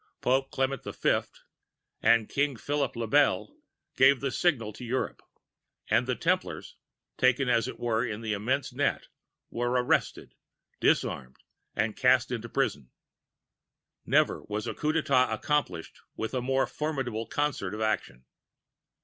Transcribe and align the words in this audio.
]Pope 0.21 0.49
Clement 0.49 0.81
V. 0.83 1.19
and 2.01 2.27
King 2.27 2.55
Philip 2.55 2.95
le 2.95 3.05
Bel 3.05 3.55
gave 3.95 4.19
the 4.19 4.31
signal 4.31 4.73
to 4.73 4.83
Europe, 4.83 5.21
and 5.91 6.07
the 6.07 6.15
Templars, 6.15 6.75
taken 7.17 7.47
as 7.47 7.67
it 7.67 7.79
were 7.79 8.03
in 8.03 8.25
an 8.25 8.31
immense 8.33 8.73
net, 8.73 9.09
were 9.51 9.69
arrested, 9.69 10.33
disarmed, 10.79 11.37
and 11.75 11.95
cast 11.95 12.31
into 12.31 12.49
prison. 12.49 12.89
Never 14.03 14.41
was 14.45 14.65
a 14.65 14.73
Coup 14.73 14.91
d'├ētat 14.91 15.31
accomplished 15.31 15.99
with 16.15 16.33
a 16.33 16.41
more 16.41 16.65
formidable 16.65 17.27
concert 17.27 17.75
of 17.75 17.81
action. 17.81 18.25